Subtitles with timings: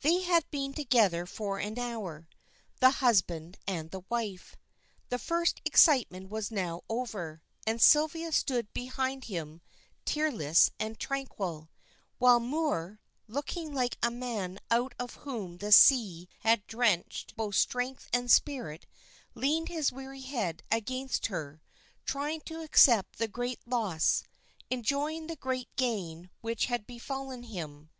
[0.00, 2.28] They had been together for an hour,
[2.80, 4.56] the husband and the wife.
[5.08, 9.60] The first excitement was now over, and Sylvia stood behind him
[10.04, 11.70] tearless and tranquil,
[12.18, 12.98] while Moor,
[13.28, 18.84] looking like a man out of whom the sea had drenched both strength and spirit,
[19.36, 21.62] leaned his weary head against her,
[22.04, 24.24] trying to accept the great loss,
[24.70, 27.90] enjoy the great gain which had befallen him.